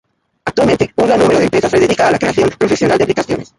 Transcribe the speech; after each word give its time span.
Actualmente, 0.45 0.91
un 0.95 1.05
gran 1.05 1.19
número 1.19 1.37
de 1.37 1.43
empresas 1.45 1.69
se 1.69 1.79
dedica 1.79 2.07
a 2.07 2.11
la 2.13 2.17
creación 2.17 2.49
profesional 2.57 2.97
de 2.97 3.03
aplicaciones. 3.03 3.49